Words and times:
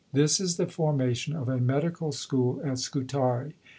This 0.13 0.39
is 0.39 0.57
the 0.57 0.65
formation 0.65 1.35
of 1.35 1.47
a 1.47 1.59
Medical 1.59 2.11
School 2.11 2.59
at 2.65 2.79
Scutari. 2.79 3.53